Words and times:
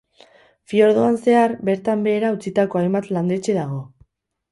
Fiordoan 0.71 1.19
zehar, 1.27 1.53
bertan 1.69 2.01
behera 2.07 2.31
utzitako 2.37 2.81
hainbat 2.81 3.11
landetxe 3.19 3.57
dago. 3.59 3.79